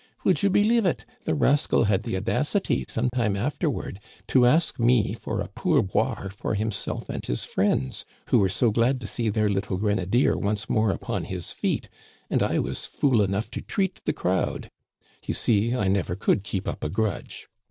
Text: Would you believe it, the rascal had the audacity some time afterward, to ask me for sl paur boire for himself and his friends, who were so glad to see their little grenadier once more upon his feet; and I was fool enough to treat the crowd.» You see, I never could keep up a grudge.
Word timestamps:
Would 0.23 0.41
you 0.41 0.49
believe 0.49 0.83
it, 0.87 1.05
the 1.25 1.35
rascal 1.35 1.83
had 1.83 2.01
the 2.01 2.17
audacity 2.17 2.85
some 2.87 3.11
time 3.13 3.35
afterward, 3.35 3.99
to 4.29 4.47
ask 4.47 4.79
me 4.79 5.13
for 5.13 5.43
sl 5.43 5.49
paur 5.53 5.83
boire 5.83 6.31
for 6.33 6.55
himself 6.55 7.07
and 7.07 7.23
his 7.23 7.43
friends, 7.45 8.03
who 8.31 8.39
were 8.39 8.49
so 8.49 8.71
glad 8.71 8.99
to 9.01 9.05
see 9.05 9.29
their 9.29 9.47
little 9.47 9.77
grenadier 9.77 10.35
once 10.35 10.67
more 10.67 10.89
upon 10.89 11.25
his 11.25 11.51
feet; 11.51 11.87
and 12.31 12.41
I 12.41 12.57
was 12.57 12.87
fool 12.87 13.21
enough 13.21 13.51
to 13.51 13.61
treat 13.61 14.03
the 14.05 14.11
crowd.» 14.13 14.71
You 15.23 15.35
see, 15.35 15.75
I 15.75 15.87
never 15.87 16.15
could 16.15 16.41
keep 16.43 16.67
up 16.67 16.83
a 16.83 16.89
grudge. 16.89 17.47